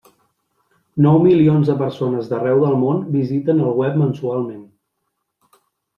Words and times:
Nou 1.05 1.19
milions 1.25 1.69
de 1.71 1.75
persones 1.83 2.31
d'arreu 2.31 2.61
del 2.65 2.73
món 2.85 3.03
visiten 3.17 3.61
el 3.67 3.77
web 3.83 4.01
mensualment. 4.05 4.65